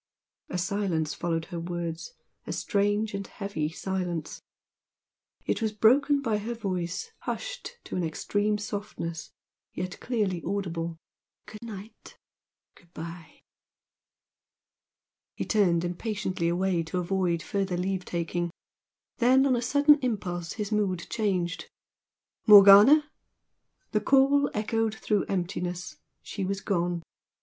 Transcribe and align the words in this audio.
A 0.49 0.57
silence 0.57 1.13
followed 1.13 1.45
her 1.53 1.59
words, 1.59 2.15
a 2.47 2.51
strange 2.53 3.13
and 3.13 3.27
heavy 3.27 3.69
silence. 3.69 4.41
It 5.45 5.61
was 5.61 5.73
broken 5.73 6.23
by 6.23 6.39
her 6.39 6.55
voice 6.55 7.11
hushed 7.19 7.77
to 7.83 7.95
an 7.97 8.03
extreme 8.03 8.57
softness, 8.57 9.31
yet 9.75 9.99
clearly 9.99 10.41
audible. 10.43 10.97
"Good 11.45 11.61
night! 11.61 12.17
good 12.73 12.91
bye!" 12.95 13.43
He 15.35 15.45
turned 15.45 15.83
impatiently 15.83 16.47
away 16.47 16.81
to 16.81 16.97
avoid 16.97 17.43
further 17.43 17.77
leave 17.77 18.03
taking 18.03 18.49
then, 19.17 19.45
on 19.45 19.55
a 19.55 19.61
sudden 19.61 19.99
impulse, 20.01 20.53
his 20.53 20.71
mood 20.71 21.05
changed. 21.11 21.69
"Morgana!" 22.47 23.07
The 23.91 24.01
call 24.01 24.49
echoed 24.55 24.95
through 24.95 25.25
emptiness. 25.25 25.97
She 26.23 26.43
was 26.43 26.59
gone. 26.59 27.03